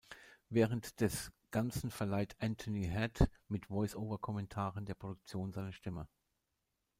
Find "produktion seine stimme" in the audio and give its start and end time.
4.95-6.07